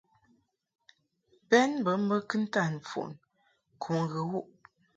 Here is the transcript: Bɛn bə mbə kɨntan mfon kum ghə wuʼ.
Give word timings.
Bɛn 1.49 1.71
bə 1.85 1.91
mbə 2.03 2.15
kɨntan 2.29 2.71
mfon 2.81 3.11
kum 3.81 3.99
ghə 4.11 4.21
wuʼ. 4.31 4.47